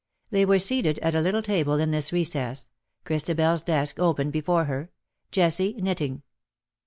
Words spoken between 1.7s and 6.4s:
in this recess— ChristabeFs desk open before her— Jessie knitting.